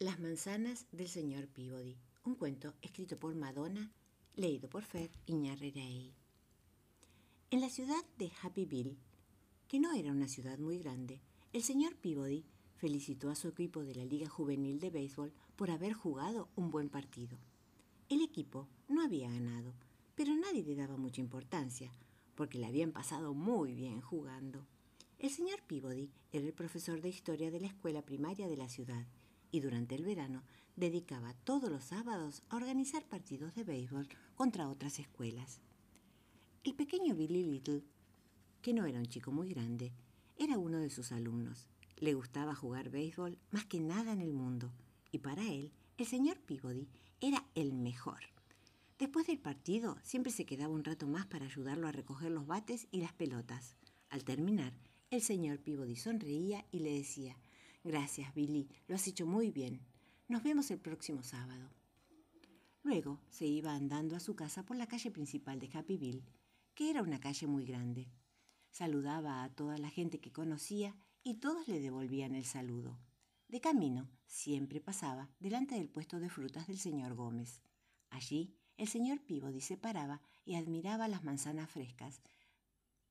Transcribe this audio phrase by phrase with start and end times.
[0.00, 3.90] Las manzanas del señor Peabody, un cuento escrito por Madonna,
[4.36, 6.14] leído por Fer Iñarreiraí.
[7.50, 8.96] En la ciudad de Happyville,
[9.66, 11.20] que no era una ciudad muy grande,
[11.52, 12.44] el señor Peabody
[12.76, 16.90] felicitó a su equipo de la Liga Juvenil de Béisbol por haber jugado un buen
[16.90, 17.36] partido.
[18.08, 19.74] El equipo no había ganado,
[20.14, 21.90] pero nadie le daba mucha importancia,
[22.36, 24.64] porque le habían pasado muy bien jugando.
[25.18, 29.04] El señor Peabody era el profesor de historia de la escuela primaria de la ciudad
[29.50, 30.42] y durante el verano
[30.76, 35.60] dedicaba todos los sábados a organizar partidos de béisbol contra otras escuelas.
[36.64, 37.82] El pequeño Billy Little,
[38.62, 39.92] que no era un chico muy grande,
[40.36, 41.68] era uno de sus alumnos.
[41.96, 44.72] Le gustaba jugar béisbol más que nada en el mundo
[45.10, 46.88] y para él el señor Peabody
[47.20, 48.20] era el mejor.
[48.98, 52.86] Después del partido siempre se quedaba un rato más para ayudarlo a recoger los bates
[52.90, 53.76] y las pelotas.
[54.10, 54.72] Al terminar,
[55.10, 57.36] el señor Peabody sonreía y le decía,
[57.84, 59.80] Gracias, Billy, lo has hecho muy bien.
[60.28, 61.70] Nos vemos el próximo sábado.
[62.82, 66.24] Luego se iba andando a su casa por la calle principal de Happyville,
[66.74, 68.08] que era una calle muy grande.
[68.70, 72.98] Saludaba a toda la gente que conocía y todos le devolvían el saludo.
[73.48, 77.62] De camino, siempre pasaba delante del puesto de frutas del señor Gómez.
[78.10, 82.22] Allí, el señor Peabody se paraba y admiraba las manzanas frescas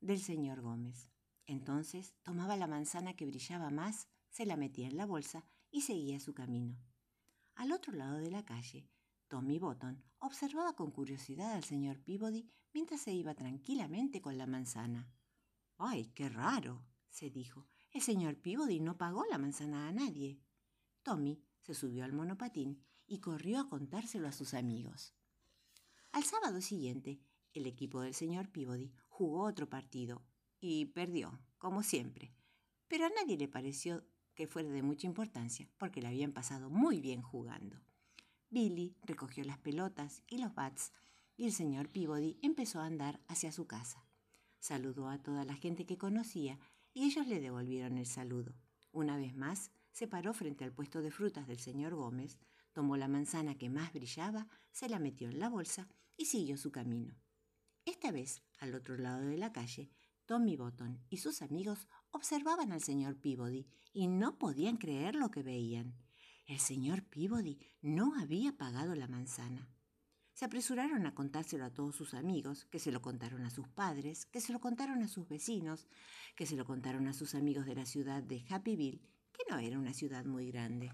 [0.00, 1.08] del señor Gómez.
[1.46, 6.20] Entonces tomaba la manzana que brillaba más se la metía en la bolsa y seguía
[6.20, 6.76] su camino.
[7.54, 8.86] Al otro lado de la calle,
[9.28, 15.10] Tommy Bottom observaba con curiosidad al señor Peabody mientras se iba tranquilamente con la manzana.
[15.78, 16.84] ¡Ay, qué raro!
[17.08, 17.66] se dijo.
[17.92, 20.38] El señor Peabody no pagó la manzana a nadie.
[21.02, 25.14] Tommy se subió al monopatín y corrió a contárselo a sus amigos.
[26.12, 27.22] Al sábado siguiente,
[27.54, 30.26] el equipo del señor Peabody jugó otro partido
[30.60, 32.34] y perdió, como siempre,
[32.86, 34.04] pero a nadie le pareció
[34.36, 37.80] que fuera de mucha importancia, porque le habían pasado muy bien jugando.
[38.50, 40.92] Billy recogió las pelotas y los bats
[41.36, 44.06] y el señor Peabody empezó a andar hacia su casa.
[44.60, 46.58] Saludó a toda la gente que conocía
[46.92, 48.54] y ellos le devolvieron el saludo.
[48.92, 52.38] Una vez más, se paró frente al puesto de frutas del señor Gómez,
[52.72, 56.70] tomó la manzana que más brillaba, se la metió en la bolsa y siguió su
[56.70, 57.14] camino.
[57.84, 59.90] Esta vez, al otro lado de la calle,
[60.26, 65.44] Tommy Bottom y sus amigos observaban al señor Peabody y no podían creer lo que
[65.44, 65.94] veían.
[66.46, 69.68] El señor Peabody no había pagado la manzana.
[70.32, 74.26] Se apresuraron a contárselo a todos sus amigos, que se lo contaron a sus padres,
[74.26, 75.86] que se lo contaron a sus vecinos,
[76.34, 79.00] que se lo contaron a sus amigos de la ciudad de Happyville,
[79.32, 80.92] que no era una ciudad muy grande.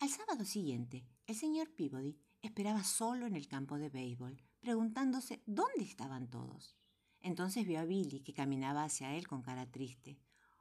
[0.00, 5.82] Al sábado siguiente, el señor Peabody esperaba solo en el campo de béisbol, preguntándose dónde
[5.82, 6.76] estaban todos.
[7.28, 10.18] Entonces vio a Billy, que caminaba hacia él con cara triste.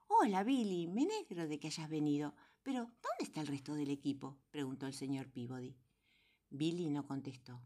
[0.10, 2.36] Hola, Billy, me negro de que hayas venido.
[2.62, 4.38] Pero, ¿dónde está el resto del equipo?
[4.52, 5.78] preguntó el señor Peabody.
[6.50, 7.62] Billy no contestó.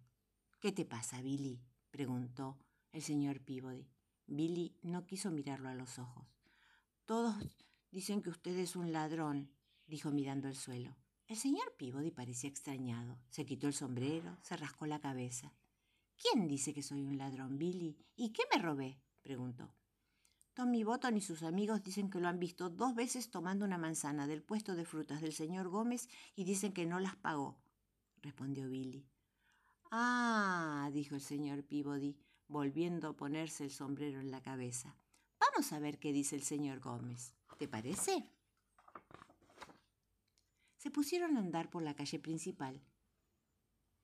[0.60, 1.60] ¿Qué te pasa, Billy?
[1.90, 2.60] preguntó
[2.92, 3.90] el señor Peabody.
[4.28, 6.28] Billy no quiso mirarlo a los ojos.
[7.06, 7.36] Todos
[7.90, 9.50] dicen que usted es un ladrón,
[9.88, 10.96] dijo mirando el suelo.
[11.26, 13.18] El señor Peabody parecía extrañado.
[13.32, 15.56] Se quitó el sombrero, se rascó la cabeza.
[16.22, 17.98] ¿Quién dice que soy un ladrón, Billy?
[18.16, 19.02] ¿Y qué me robé?
[19.24, 19.74] preguntó.
[20.54, 24.28] Tommy Bottom y sus amigos dicen que lo han visto dos veces tomando una manzana
[24.28, 27.58] del puesto de frutas del señor Gómez y dicen que no las pagó,
[28.22, 29.08] respondió Billy.
[29.90, 32.18] Ah, dijo el señor Peabody,
[32.48, 34.96] volviendo a ponerse el sombrero en la cabeza.
[35.40, 37.34] Vamos a ver qué dice el señor Gómez.
[37.58, 38.30] ¿Te parece?
[40.78, 42.80] Se pusieron a andar por la calle principal,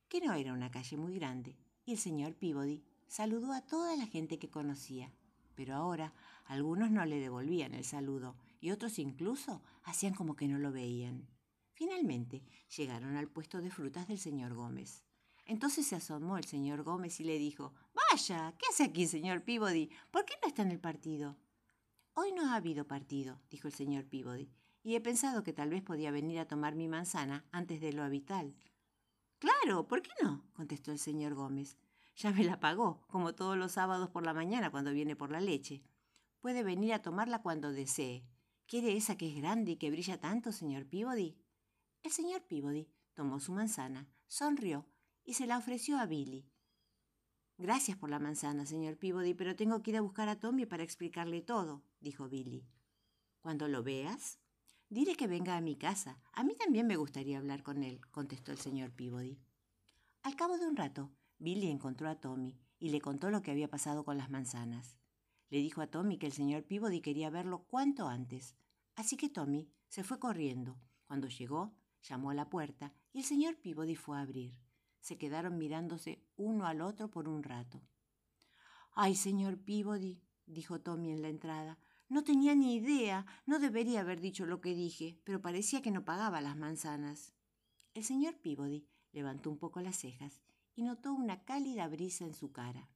[0.07, 4.05] que no era una calle muy grande, y el señor Peabody saludó a toda la
[4.05, 5.09] gente que conocía.
[5.55, 6.13] Pero ahora
[6.45, 11.25] algunos no le devolvían el saludo y otros incluso hacían como que no lo veían.
[11.71, 12.43] Finalmente
[12.75, 15.05] llegaron al puesto de frutas del señor Gómez.
[15.45, 19.89] Entonces se asomó el señor Gómez y le dijo, Vaya, ¿qué hace aquí, señor Peabody?
[20.11, 21.37] ¿Por qué no está en el partido?
[22.15, 24.51] Hoy no ha habido partido, dijo el señor Peabody,
[24.83, 28.03] y he pensado que tal vez podía venir a tomar mi manzana antes de lo
[28.03, 28.55] habitual.
[29.39, 30.43] Claro, ¿por qué no?
[30.53, 31.77] contestó el señor Gómez.
[32.15, 35.39] Ya me la pagó, como todos los sábados por la mañana cuando viene por la
[35.39, 35.83] leche.
[36.39, 38.25] Puede venir a tomarla cuando desee.
[38.65, 41.37] ¿Quiere esa que es grande y que brilla tanto, señor Peabody?
[42.03, 44.87] El señor Peabody tomó su manzana, sonrió
[45.23, 46.49] y se la ofreció a Billy.
[47.57, 50.83] Gracias por la manzana, señor Peabody, pero tengo que ir a buscar a Tommy para
[50.83, 52.67] explicarle todo, dijo Billy.
[53.41, 54.39] Cuando lo veas,
[54.89, 56.17] Dile que venga a mi casa.
[56.31, 59.37] A mí también me gustaría hablar con él, contestó el señor Peabody.
[60.23, 63.69] Al cabo de un rato, Billy encontró a Tommy y le contó lo que había
[63.69, 64.95] pasado con las manzanas.
[65.49, 68.55] Le dijo a Tommy que el señor Peabody quería verlo cuanto antes.
[68.95, 73.57] Así que Tommy se fue corriendo, Cuando llegó, llamó a la puerta y el señor
[73.57, 74.57] Peabody fue a abrir.
[74.99, 77.81] Se quedaron mirándose uno al otro por un rato.
[78.91, 81.77] Ay, señor Peabody, dijo Tommy en la entrada,
[82.09, 86.05] no tenía ni idea, no debería haber dicho lo que dije, pero parecía que no
[86.05, 87.33] pagaba las manzanas.
[87.93, 90.41] El señor Peabody levantó un poco las cejas
[90.75, 92.89] y notó una cálida brisa en su cara.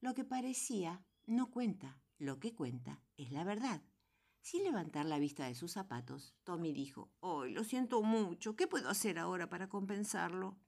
[0.00, 3.82] Lo que parecía no cuenta, lo que cuenta es la verdad.
[4.40, 8.56] Sin levantar la vista de sus zapatos, Tommy dijo, ¡Oh, lo siento mucho!
[8.56, 10.58] ¿Qué puedo hacer ahora para compensarlo?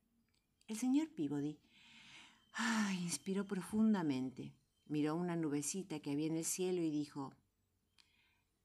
[0.66, 1.58] El señor Peabody
[2.52, 4.55] ah, inspiró profundamente.
[4.87, 7.32] Miró una nubecita que había en el cielo y dijo,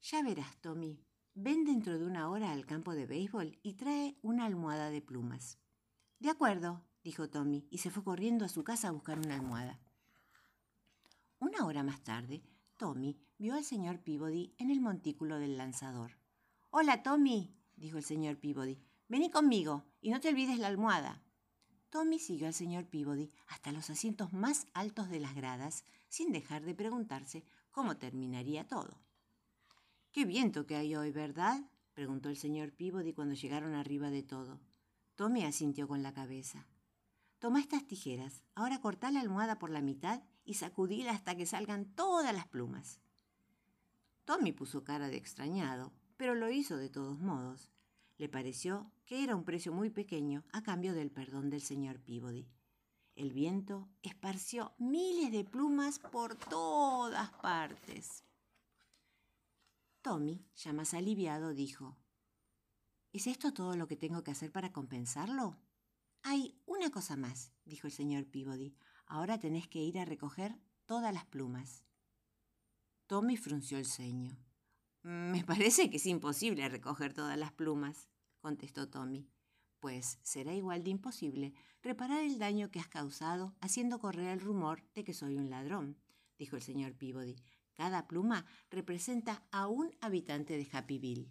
[0.02, 1.00] Ya verás, Tommy,
[1.34, 5.60] ven dentro de una hora al campo de béisbol y trae una almohada de plumas.
[6.20, 9.80] De acuerdo, dijo Tommy, y se fue corriendo a su casa a buscar una almohada.
[11.40, 12.44] Una hora más tarde,
[12.78, 16.18] Tommy vio al señor Peabody en el montículo del lanzador.
[16.72, 18.80] Hola, Tommy, dijo el señor Peabody.
[19.08, 21.24] Vení conmigo y no te olvides la almohada.
[21.90, 26.64] Tommy siguió al señor Peabody hasta los asientos más altos de las gradas, sin dejar
[26.64, 29.00] de preguntarse cómo terminaría todo.
[30.12, 31.70] Qué viento que hay hoy, ¿verdad?
[31.94, 34.60] preguntó el señor Peabody cuando llegaron arriba de todo.
[35.16, 36.68] Tommy asintió con la cabeza.
[37.40, 41.86] Toma estas tijeras, ahora cortá la almohada por la mitad y sacudíla hasta que salgan
[41.94, 43.00] todas las plumas.
[44.26, 47.72] Tommy puso cara de extrañado, pero lo hizo de todos modos.
[48.18, 52.48] Le pareció que era un precio muy pequeño a cambio del perdón del señor Peabody.
[53.18, 58.24] El viento esparció miles de plumas por todas partes.
[60.04, 61.98] Tommy, ya más aliviado, dijo,
[63.12, 65.58] ¿Es esto todo lo que tengo que hacer para compensarlo?
[66.22, 68.76] Hay una cosa más, dijo el señor Peabody.
[69.08, 70.56] Ahora tenés que ir a recoger
[70.86, 71.84] todas las plumas.
[73.08, 74.38] Tommy frunció el ceño.
[75.02, 78.10] Me parece que es imposible recoger todas las plumas,
[78.42, 79.28] contestó Tommy.
[79.80, 84.84] Pues será igual de imposible reparar el daño que has causado haciendo correr el rumor
[84.94, 85.98] de que soy un ladrón,
[86.38, 87.36] dijo el señor Peabody.
[87.74, 91.30] Cada pluma representa a un habitante de Happyville.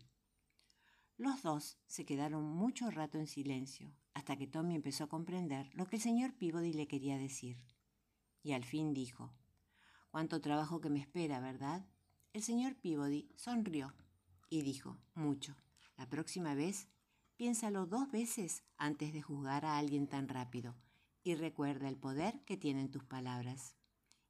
[1.17, 5.87] Los dos se quedaron mucho rato en silencio, hasta que Tommy empezó a comprender lo
[5.87, 7.61] que el señor Peabody le quería decir.
[8.43, 9.35] Y al fin dijo,
[10.11, 11.85] Cuánto trabajo que me espera, ¿verdad?
[12.33, 13.95] El señor Peabody sonrió
[14.49, 15.57] y dijo, mucho.
[15.97, 16.89] La próxima vez,
[17.37, 20.75] piénsalo dos veces antes de juzgar a alguien tan rápido
[21.23, 23.77] y recuerda el poder que tienen tus palabras.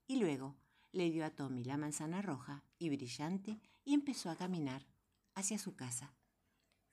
[0.06, 0.56] Y luego
[0.92, 4.86] le dio a Tommy la manzana roja y brillante y empezó a caminar
[5.34, 6.14] hacia su casa.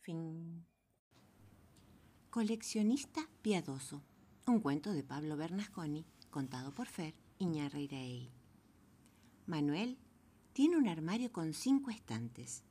[0.01, 0.65] Fin.
[2.29, 4.03] Coleccionista piadoso.
[4.45, 8.31] Un cuento de Pablo Bernasconi contado por Fer Iñarreiraegui.
[9.45, 9.97] Manuel
[10.51, 12.63] tiene un armario con cinco estantes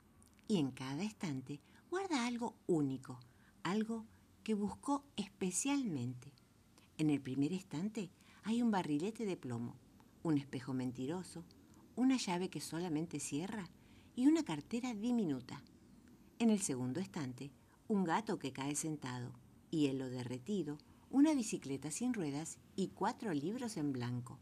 [0.48, 1.60] y en cada estante
[1.90, 3.20] guarda algo único,
[3.64, 4.04] algo
[4.42, 6.32] que buscó especialmente.
[6.98, 8.10] En el primer estante
[8.44, 9.76] hay un barrilete de plomo,
[10.22, 11.44] un espejo mentiroso,
[11.96, 13.68] una llave que solamente cierra
[14.14, 15.62] y una cartera diminuta.
[16.38, 17.50] En el segundo estante,
[17.88, 19.32] un gato que cae sentado,
[19.70, 20.78] hielo derretido,
[21.10, 24.38] una bicicleta sin ruedas y cuatro libros en blanco.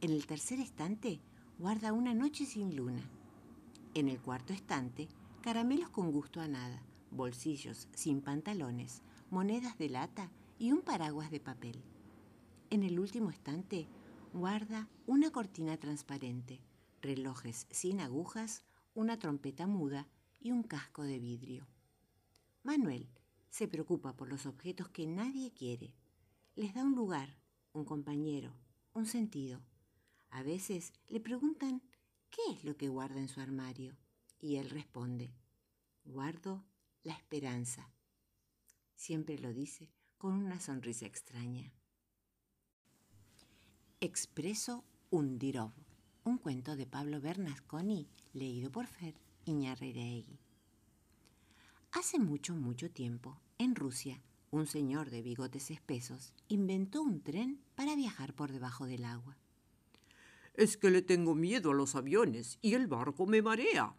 [0.00, 1.20] En el tercer estante,
[1.58, 3.02] guarda una noche sin luna.
[3.94, 5.08] En el cuarto estante,
[5.40, 6.82] caramelos con gusto a nada,
[7.14, 11.82] bolsillos sin pantalones, monedas de lata y un paraguas de papel.
[12.70, 13.88] En el último estante,
[14.32, 16.60] guarda una cortina transparente,
[17.00, 20.08] relojes sin agujas, una trompeta muda
[20.40, 21.66] y un casco de vidrio.
[22.62, 23.08] Manuel
[23.48, 25.94] se preocupa por los objetos que nadie quiere.
[26.56, 27.38] Les da un lugar,
[27.72, 28.52] un compañero,
[28.92, 29.60] un sentido.
[30.30, 31.82] A veces le preguntan
[32.30, 33.96] qué es lo que guarda en su armario
[34.40, 35.32] y él responde,
[36.04, 36.64] guardo
[37.04, 37.92] la esperanza.
[38.94, 41.72] Siempre lo dice con una sonrisa extraña.
[44.00, 45.72] Expreso Undirov,
[46.24, 50.40] un cuento de Pablo Bernasconi, leído por Fer Iñarreiraegui.
[51.92, 54.20] Hace mucho, mucho tiempo, en Rusia,
[54.50, 59.36] un señor de bigotes espesos inventó un tren para viajar por debajo del agua.
[60.54, 63.94] Es que le tengo miedo a los aviones y el barco me marea,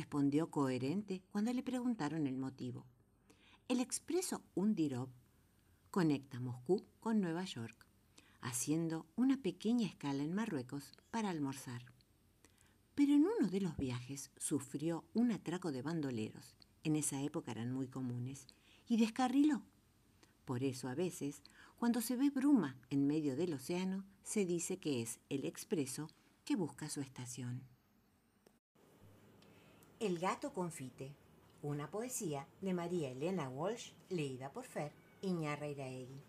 [0.00, 2.86] respondió coherente cuando le preguntaron el motivo.
[3.68, 5.10] El expreso Undirov
[5.90, 7.86] conecta Moscú con Nueva York,
[8.40, 11.84] haciendo una pequeña escala en Marruecos para almorzar.
[12.94, 17.70] Pero en uno de los viajes sufrió un atraco de bandoleros, en esa época eran
[17.70, 18.46] muy comunes,
[18.88, 19.62] y descarriló.
[20.46, 21.42] Por eso a veces
[21.76, 26.08] cuando se ve bruma en medio del océano, se dice que es el expreso
[26.46, 27.68] que busca su estación.
[30.00, 31.12] El gato confite.
[31.62, 36.22] una poesía de María Elena Walsh, leída por Fer Iñarreiraegui.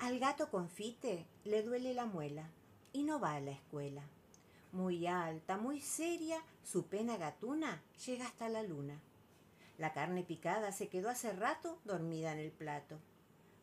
[0.00, 2.50] Al gato confite le duele la muela
[2.92, 4.02] y no va a la escuela.
[4.72, 9.00] Muy alta, muy seria, su pena gatuna llega hasta la luna.
[9.78, 12.98] La carne picada se quedó hace rato dormida en el plato.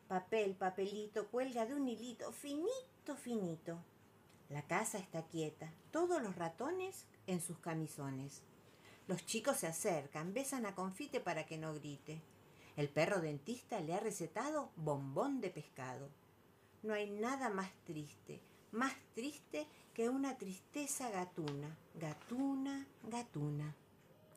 [0.07, 3.77] Papel, papelito, cuelga de un hilito finito, finito.
[4.47, 8.41] La casa está quieta, todos los ratones en sus camisones.
[9.09, 12.21] Los chicos se acercan, besan a Confite para que no grite.
[12.77, 16.11] El perro dentista le ha recetado bombón de pescado.
[16.83, 18.39] No hay nada más triste,
[18.71, 23.75] más triste que una tristeza gatuna, gatuna, gatuna.